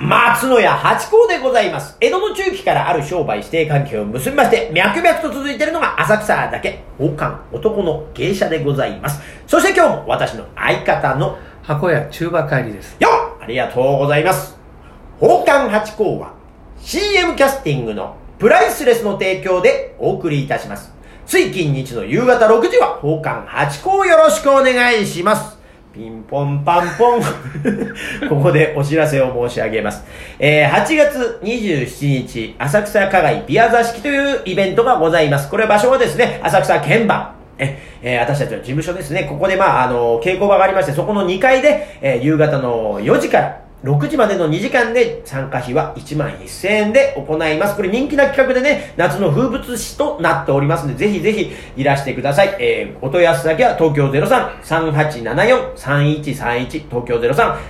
[0.00, 1.94] 松野屋八甲でございます。
[2.00, 9.20] 江戸の中期からある商売指定関係を結びまして、脈々と続いているのが浅草だけ、王冠男の芸者でございます。
[9.46, 12.96] そして今日も私の相方の、箱屋中馬帰りです。
[12.98, 14.56] よっありがとうございます。
[15.20, 16.32] 宝冠八甲は
[16.78, 20.94] CM キャスティングのプライスレスの提供でお送りいたします。
[21.26, 25.59] つい近日の夕方6時は宝冠八甲をよろしくお願いします。
[25.92, 27.20] ピンポンパンポン。
[28.28, 30.04] ここでお知らせを申し上げます。
[30.38, 35.50] えー、8月27日、浅草花街ビア座敷というイベントがございます。
[35.50, 37.30] これ場所はですね、浅草鍵盤。
[37.58, 39.24] え、えー私たちの事務所ですね。
[39.24, 47.76] ここで、まあ、あの、稽古場がありまして、そこの2階で、えー夕方の4時から6時までの2時間で参加費は1万1000円で行います。
[47.76, 52.54] これ人気な企画でね、夏の風物詩となっておりますので、ぜひぜひいらしてください。
[52.58, 57.18] えー、お問い合わせ先は東京03-3874-3131東京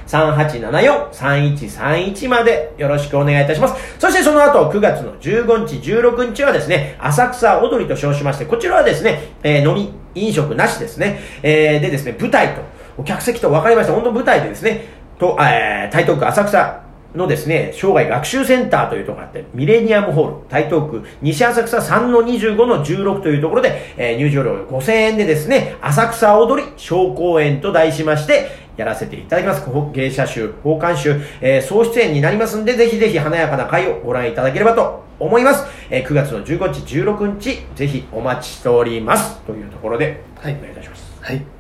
[0.09, 3.77] 03-3874-3131までよろしくお願いいたします。
[4.01, 11.21] そしてその後、9月の15日、16日はですね、浅草踊りと称しまして、こちらはですね、えー飲み、飲食なしですね。
[11.45, 12.63] えーでですね、舞台と、
[12.99, 13.93] お客席と分かりました。
[13.95, 16.81] 本当舞台でですね、と、えー台東区浅草
[17.15, 29.63] のですね、生涯学習センターというところがあって、ミレニアムホール、台東区西浅草3-25-16というところで、えー入場料5000円でですね、浅草踊り小公演と題しまして、やらせていただきます。
[29.69, 35.67] ほ芸者集、奉還集、えー総出演になりますんで、ぜひぜひ華やかな会をご覧いただければと思います。
[35.91, 39.41] えー9月の15日、16日、ぜひお待ちしております。
[39.41, 41.19] というところで、はいお願いいたします。
[41.21, 41.60] はい。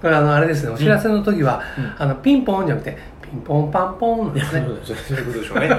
[0.00, 1.62] これあの、あれですね、お知らせの時は、
[1.98, 4.66] あの、ピンポンじゃなくて、ピンポンパンポンなんですね。
[4.84, 5.70] そういうことでしょうね。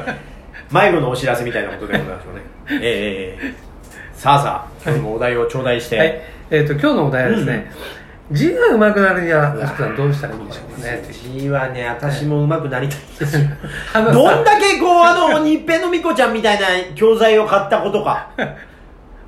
[0.71, 2.41] 迷子のお知らせみたいなことでございますよね。
[2.81, 3.71] ええ
[4.13, 6.21] さあさあ、今日もお題を頂戴して、はい。
[6.51, 7.71] えっ、と、今日のお題はですね、
[8.31, 11.01] 字が上手くなるには、吉さんどうしたらいいんでしょうかね。
[11.39, 13.47] 字はね、私も上手くなりたいんですよ。
[14.13, 18.29] どんだけこう、あの、日編のみこちゃんみたいな教材を買ったことか。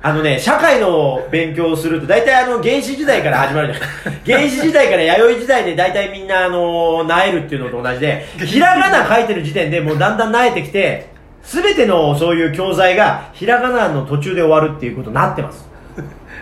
[0.06, 11.06] あのね、社会の勉強をすると、大体あの、原始時代から始まるじゃない 原始時代から弥生時代で大体みんなあの、なえるっていうのと同じで、ひらがな書いてる時点でもうだんだんなえてきて、
[11.42, 15.66] すべてのそういう教材が、ひらがなの途中で終わるっていうことになってます。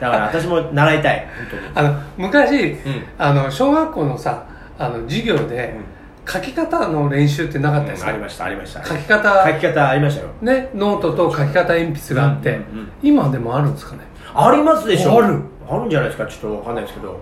[0.00, 1.28] だから私も習いたい。
[1.76, 2.78] あの、昔、ん
[3.16, 4.42] あの、小学校のさ、
[4.76, 5.76] あの、授業で、
[6.26, 8.84] 書き方の練習ってなかったですか、ありました、ありました。
[8.84, 10.28] 書き方、書き方ありましたよ。
[10.40, 12.92] ね、ノートと書き方鉛筆があって、うんうんうん。
[13.02, 14.00] 今でもあるんですかね？
[14.34, 15.18] ありますでしょ。
[15.18, 15.42] ある。
[15.68, 16.26] あるんじゃないですか？
[16.26, 17.20] ちょっとわかんないですけど。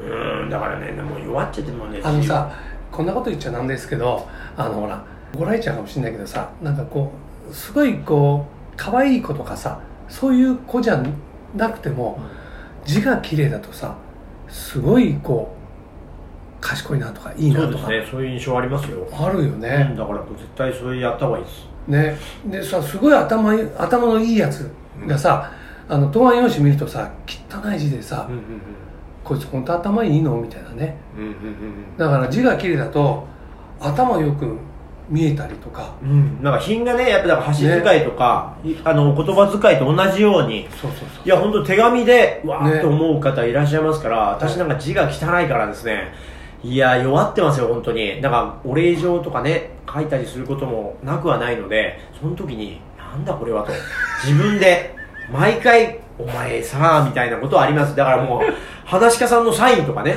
[0.00, 2.50] うーんだからねもう弱っちゃってもうねあのさ、
[2.90, 5.04] こんなこと言っちゃなんですけど、あのほら、
[5.34, 7.12] 怒られちゃうかもしれないけどさ、なんかこ
[7.50, 11.02] う、すごいこう、可愛い子とかさ、そういう子じゃ
[11.54, 12.20] なくても、
[12.84, 13.96] 字が綺麗だとさ、
[14.48, 15.63] すごいこう、
[16.64, 18.08] 賢いなとか、いいなそうですとか、ね。
[18.10, 19.94] そういう印象ありますよ、あるようんね。
[19.96, 21.66] だから絶対それやった方がいいです。
[21.86, 22.16] ね。
[22.46, 24.70] でさ、すごい頭頭のいいやつ
[25.06, 25.50] がさ、
[25.88, 28.42] あの、答案用紙見るとさ、汚い字でさ、うんうん
[29.22, 30.36] こいつ本当頭いいの？
[30.36, 30.98] みたいなね。
[31.16, 33.26] うんうんうんだから字が綺麗だと、
[33.80, 34.58] 頭よく
[35.08, 36.10] 見えたりとか、うん。
[36.10, 40.68] うんなんか品がねやっぱだから箸使いとか、いあの言葉遣いと同じように。
[40.70, 41.08] そうそうそう。
[41.24, 46.12] いや本当手紙でうわーねって思う方いらっしゃいますから、私なんか字が汚いからですね
[46.64, 48.22] いや弱ってますよ本当に。
[48.22, 53.72] だからお礼状とかね書いたりすることもなくはないのでその時になんだこれはと。
[54.24, 54.94] 自分で
[55.30, 57.94] 毎回お前さみたいなことはあります。
[57.94, 58.42] だからもう
[58.86, 60.16] 話し家さんのサインとかね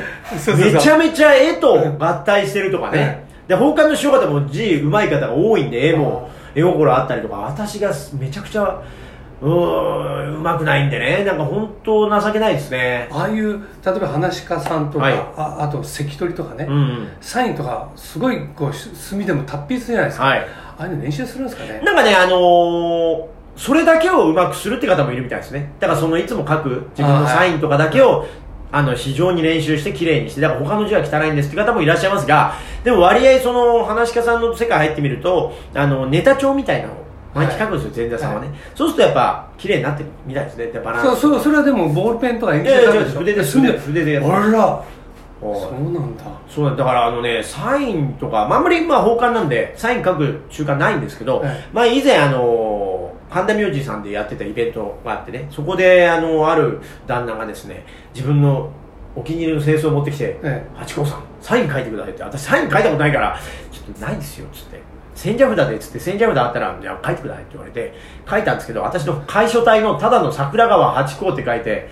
[0.57, 8.81] めちゃめちゃ絵と合体してるとかね、で放課の師匠方も字上手い方が多いんで絵も絵心あったりとか私がめちゃくちゃ
[9.41, 11.23] うーんうまくないんでね。
[11.23, 13.07] なんか本当情けないですね。
[13.11, 15.13] ああいう例えば話し家さんとか、はい。
[15.13, 20.39] ああと関取とかね、うんサインとかすごいこうし墨でも達筆じゃないですか、はい。
[20.39, 21.81] ああいうの練習するんですかね。
[21.83, 23.25] なんかねあのー
[23.57, 25.73] それだけをうまくするって方もいるみたいですね。
[25.79, 28.27] だからそのいつも書く自分のサインとかだけを
[28.71, 37.06] あの非常に練習して綺麗にしてだから他の字は汚いんですって方もいらっしゃいますがでも割合その話し家さんの世界入ってみるとあのネタ帳みたいなのを
[37.37, 40.65] 毎日書くんですよ前座さんはね、そうするとやっぱ綺麗になってるみたいですね。
[40.67, 43.19] でバランスそうそうそれはでもボールペンとか鉛いやいや筆でしょ？
[43.19, 44.83] 筆で墨筆筆でやってあら
[45.39, 46.23] そうなんだ。
[46.49, 46.83] そうなんだ。
[46.83, 51.67] だからあのね、サインとか、まあ、あんまりまあ奉還なんで、サイン書く習慣ないんですけど、はい。
[51.71, 57.85] まあ以前あの、神田明神さんでやってたイベントがあってね、そこであの、ある旦那がですね、
[58.15, 58.71] 自分の
[59.15, 63.39] お気に入りの清掃を持ってきて、え八甲さん、サイン書いてくださいって、私サイン書いたことないから、
[63.71, 64.81] ちょっとないですよ、つって。
[65.17, 67.93] 千社札でっつって千社札あったら、じゃあ書いてくださいって言われて、
[68.29, 71.89] 書いたんですけど、私の楷書体のただの桜川八甲って書いて、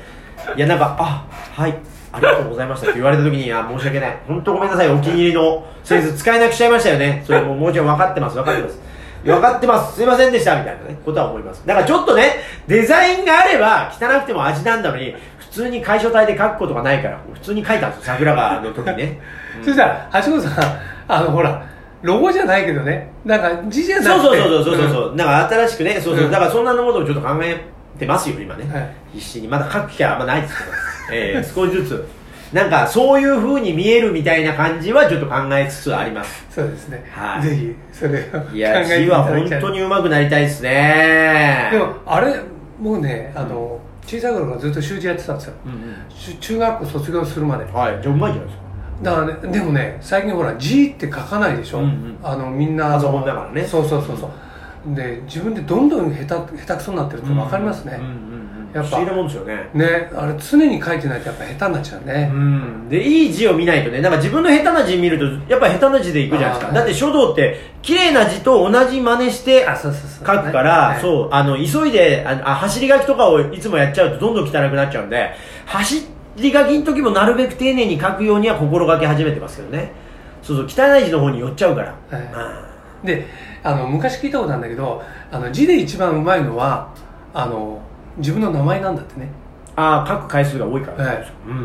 [0.56, 1.28] いやなんか、あ、
[1.60, 1.76] はい、
[2.14, 4.18] ありがとうございましたって言われた時に、あ、申し訳ない。
[4.28, 7.24] 本当ごめんなさい、お気に入りのセンス使えなくしちゃいましたよね。
[7.26, 8.80] それももちろん分かってます、分かってます。
[9.26, 9.96] 分かってます。
[9.96, 11.66] すいませんでした、みたいなね、ことは思います。
[11.66, 12.36] だからちょっとね、
[12.68, 19.20] デザインがあれば、汚くても味なんだのに、普通に楷書体で書くことがないから、普通に書いたんですよ、桜川の時ね。
[19.66, 23.12] そしたら橋本さんあのほらロゴじゃないけどね。
[23.26, 24.28] なんか字じゃなくて。
[24.28, 26.32] そうそうそうそうそうそう、なんか新しくね、そうそう、うん。
[26.32, 27.66] だからそんなのことをちょっと考え
[28.00, 28.66] てますよ、今ね。
[28.72, 29.48] はい必死に。
[29.48, 30.56] まだ書く機会あんまないです。
[30.58, 30.72] けど、
[31.12, 32.08] えー、少しずつ。
[32.54, 36.46] なんか、そういう風に見えるみたいな感じはちょっと考えつつあります。
[36.50, 37.42] そうですね、はい。
[37.42, 39.04] ぜひそれを考えいや、てい。
[39.04, 41.70] 字は本当に上手くなりたいですね。
[41.72, 42.36] でもあれ
[42.80, 45.54] もうねあの小さい頃からずっと習字やってたんですよ。
[45.66, 46.16] うんうん。
[46.16, 47.66] し中学校卒業するまで。
[47.66, 48.65] はい、じゃあうまいじゃないですか。
[49.02, 52.18] だからねでもね最近ほら字って書かないでしょ、うんうん。
[52.24, 52.94] あのみんな。
[52.94, 53.66] パソコンだからね。
[53.66, 54.96] そうそうそうそう。
[54.96, 57.98] で自分でどんどん下手下手くそになってるって分かりますね。
[58.00, 58.72] うん、うんうん。
[58.74, 58.90] やっぱ。
[58.90, 59.70] 不思議なもんですよね。
[59.74, 64.02] ねあれ常に書いてないとやっぱ下手になっちゃうね、うん、でいい字を見ないとね。
[64.02, 66.74] なんか自分の下手な字見るとやっぱ下手な字でいくじゃないですか。
[66.74, 71.02] だって書道って綺麗な字と同じ真似して書くから、ね。
[71.02, 71.30] そう。
[71.32, 75.34] あの急いでああ走り書きとかをいつもやっちゃうとどんどん汚くなっちゃうんで
[75.66, 79.92] 走り書きの時もなるべく丁寧に書くようには心がけ始めてますけどね。
[80.42, 82.30] そうそう汚い字の方に寄っちゃうから、はい。
[82.34, 82.66] あ
[83.04, 83.28] で
[83.64, 85.02] あの昔聞いたことあるんだけど
[85.32, 86.94] あの字で一番うまいのは
[87.34, 87.80] あの
[88.18, 89.30] 自分の名前なんだってね。
[89.78, 91.34] あー書く回数が多いから、はい。
[91.48, 91.62] うんうんう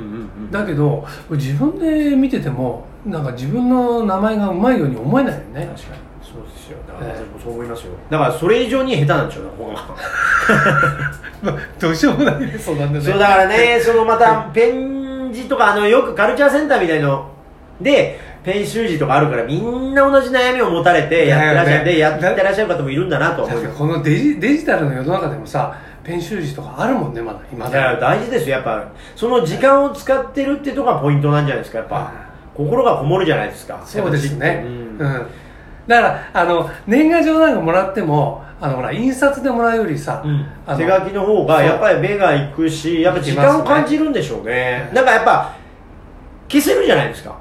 [0.49, 5.67] んだけど自分で見ててもなんか自分の名前がうまいように思えないよね。
[5.77, 6.01] 確かに。
[6.23, 6.79] そうですよ。
[6.89, 7.93] だからええ僕もそう思いますよ。
[8.09, 9.77] だからそれ以上に下手なんでしょうねここが
[11.43, 13.05] まあどうしようもないねそうなんだね。
[13.05, 17.31] そうだからね、そのまたペン字とか、あのよくカルチャーセンターみたいの
[17.81, 23.79] で、ペン習字とかあるから、みんな同じ悩みを持たれてやってらっしゃる、ねでやってらっしゃる方もいるんだなとは思います。
[23.79, 27.41] このデジデジタルの世の中でもさペン習字とかあるもんねまだ。
[27.53, 32.13] 今だ大事ですよ、やっぱ、その時間を使ってるってとこがポイントなんじゃないですか、やっぱ、
[32.55, 33.83] 心がこもるじゃないですか。
[33.85, 34.47] そうですね。
[34.47, 35.27] やっぱ字ってうん、
[35.87, 40.47] だからあの年賀状なんかもらってもあのほら印刷でもらうよりさ、うん
[40.77, 44.87] 手書きの方がやっぱり目がいくし、やっぱ時間を感じるんでしょうね。
[44.91, 45.57] うんなんかやっぱ、
[46.49, 47.39] 消せるじゃないですか。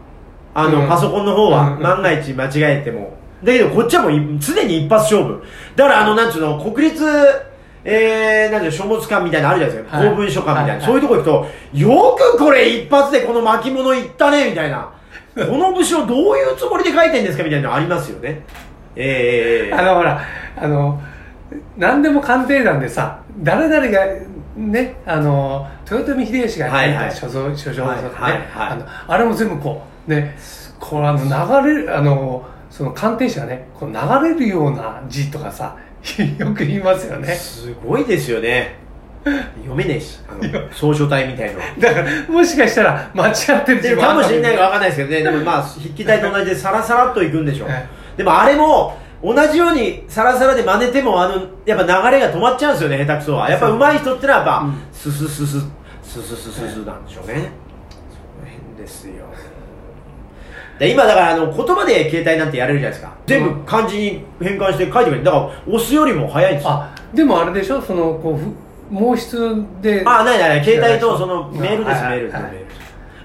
[0.54, 3.18] あの、うんパソコンの方は、うん万が一間違えても。
[3.44, 5.44] だけどこっちはもうい常に一発勝負。
[5.75, 7.04] だからあの、なんつうの、国立、
[7.83, 9.98] えー、なんていうの書物館みたいなのあるじゃないですか。
[9.98, 10.74] はい公文書館みたいな。
[10.75, 14.89] はいそういうとこ行くと、よくこれ一発でこの巻物いったね、みたいな。
[15.36, 18.42] この武将どういうつもりで書いてんですかみたいなのありますよね。
[18.95, 20.21] えー、あのほら
[20.57, 21.01] あの
[21.78, 24.06] 何でも鑑定団でさ誰々が
[24.56, 28.69] ねあの豊臣秀吉が書いた書像書状とかね、はいはいはい。
[28.72, 30.38] あのあれも全部こうね
[30.80, 35.78] こうあの流れるあのその鑑定士がねこう流れるような字とかさ
[36.38, 37.34] よく言いますよね。
[37.34, 38.78] すごいですよね。
[39.57, 41.60] 読めねえし、あの、総書体みたいの。
[41.78, 47.69] だからもしかしたら間違ってるかもしれないかわかかんないですけどね、でもまあ、筆記体と同じでサラサラっといくんでしょう。
[47.69, 47.88] はい。
[48.16, 53.50] でもあれも、同じようにサラサラで真似ても、あの、やっぱ流れが止まっちゃうんですよね、下手くそは。
[53.50, 54.74] やっぱ上手い人ってのはやっぱ、うん。
[54.92, 55.60] スススス、
[56.04, 57.33] スススススなんでしょうね。
[57.33, 59.25] その辺ですよ。
[60.80, 63.18] で今だからあの言葉で携帯なんてやれるじゃないですか。
[63.25, 65.24] 全部漢字に変換して書いてくれる。
[65.25, 66.69] だから押すよりも早いんですよ。
[66.71, 67.81] あでもあれでしょ？
[67.81, 68.50] そのこうふ
[68.89, 70.04] 毛筆で。
[70.06, 72.44] あ、ないないない、携帯とそのメールです、はいメールです、はい。
[72.44, 72.66] メール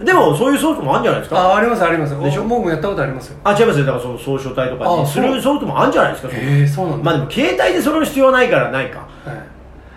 [0.02, 1.38] でも、そういうソフトもあるんじゃないですか？
[1.40, 2.44] あありますありますでしょ？
[2.44, 3.86] 僕もやったことありますよあ、違いますよ。
[3.86, 6.32] だからその総書体とかにあするソフトもあるんじゃないですか？
[6.34, 8.98] へえそうなんだまあでも、携帯でその必要はないからないか。
[8.98, 9.08] はい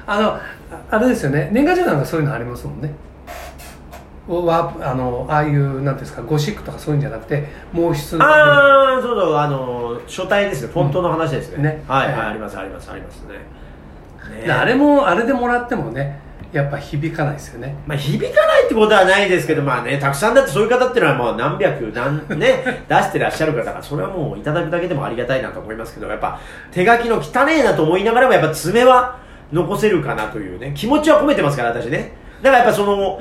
[0.10, 0.42] あのあ
[0.92, 2.94] あれですよね年賀状なんかそういうのありますもんね
[4.28, 10.72] わあのああいうなんですかゴシックとかそういうんじゃなくて毛筆のあー、そうそう、あの、書体ですね。
[10.74, 11.56] フォントの話ですね。
[11.58, 13.34] うんねはい、はい、はいあります、あります、ありますね。
[14.38, 16.20] ねであれもあれでもらってもね
[16.52, 26.40] やっぱ響かないですよねまあ、響かないってことはないですけど、まあね、たくさんだってそういう方っていうのはもう何百、何、ね、 出してらっしゃる方だから、それはもういただくだけでもありがたいなと思いますけど、やっぱ
[26.72, 29.18] 手書きの汚ねえなと思いながらも、やっぱ爪は
[29.52, 32.14] 残せるかなというね、気持ちは込めてますから、私ね。
[32.42, 33.20] だからやっぱその、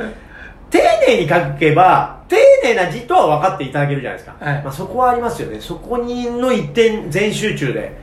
[0.71, 4.37] 丁寧に書けば、丁寧な字とは分かっていただけるじゃないですか。
[4.45, 5.61] はいまあそこはありますよね。
[5.61, 7.97] そこにの一点全集中で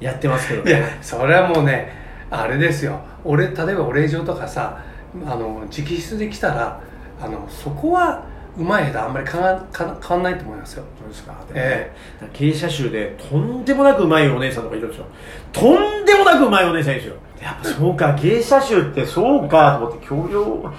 [0.00, 0.98] やってますけどいやね。
[1.02, 1.92] それはもうね
[2.30, 4.82] あれですよ俺例えばお礼状とかさ
[5.26, 6.80] あの直筆で来たら
[7.20, 8.24] あのそこは
[8.56, 11.34] うまい下手あんまり変わか変わんないと思いますよそうですか。
[11.54, 11.92] え
[12.32, 15.06] 経営者集でとんでもなくうまいお姉さんとかいるんですよ。
[15.52, 17.16] とんでもなくうまいお姉さんいるんですよ。
[17.42, 20.70] やっぱそうか、 経営者集ってそうかと思って協業、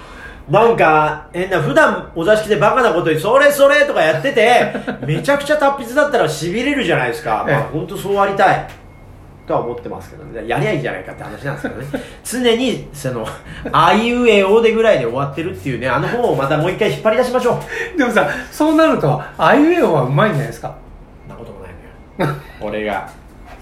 [0.48, 4.72] なんか変な、普段お座敷でバカなことにそれそれとかやってて、
[5.04, 7.44] めちゃくちゃ達筆だったら痺れるじゃないですか。
[7.46, 8.66] まあええ本当そうありたい。
[9.46, 10.46] とは思ってますけどね。
[10.48, 11.86] やりゃいいじゃないかって話なんですけどね。
[12.24, 13.26] 常にその
[13.72, 17.58] あいうえおでぐらいで終わってるっていうねあの本をまたもう一回引っ張り出しましょ
[17.94, 17.96] う。
[17.98, 20.74] でもさそうなるとあいうえおはうまいんじゃないですか？
[21.28, 23.06] なこともないのよ 俺が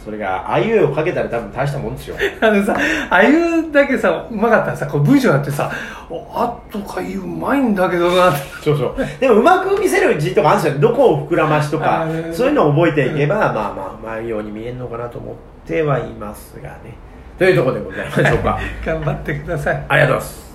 [0.04, 2.16] それがあいうえおかけたら多分大したもんですよ。
[2.40, 2.76] あのさ
[3.10, 5.70] ああいうだけさうまかったらさこう文章だってさ
[6.10, 8.38] おあとかいううまいんだけどなって。
[8.64, 8.94] そうそう。
[9.20, 10.80] でもうまく見せる字とかあるんですよ。
[10.80, 15.34] どこを膨らましとかそういうのを覚えていけば、まあまあうまいように見えるのかなと思っ
[15.66, 16.94] てはいますがね。
[17.38, 18.60] というところでございましょうか。
[18.84, 19.84] 頑張ってください。
[19.88, 20.51] ありがとうございます